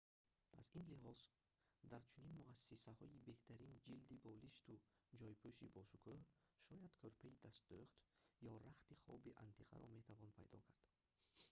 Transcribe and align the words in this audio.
аз 0.59 0.67
ин 0.79 0.83
лиҳоз 0.91 1.21
дар 1.91 2.01
чунин 2.11 2.35
муассисаҳои 2.41 3.23
беҳтарин 3.29 3.73
ҷилди 3.85 4.15
болишту 4.27 4.73
ҷойпӯши 5.19 5.73
бошукӯҳ 5.77 6.19
шояд 6.65 6.93
кӯрпаи 7.01 7.39
дастдӯхт 7.43 7.95
ё 8.53 8.53
рахти 8.65 8.93
хоби 9.03 9.35
антиқаро 9.45 9.87
метавон 9.97 10.29
пайдо 10.37 10.57
кард 10.65 10.79